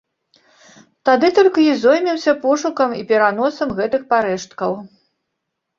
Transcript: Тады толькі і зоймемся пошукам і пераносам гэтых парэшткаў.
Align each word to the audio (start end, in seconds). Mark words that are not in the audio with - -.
Тады 1.09 1.27
толькі 1.39 1.67
і 1.73 1.77
зоймемся 1.83 2.35
пошукам 2.47 2.89
і 3.03 3.07
пераносам 3.13 3.79
гэтых 3.83 4.01
парэшткаў. 4.17 4.73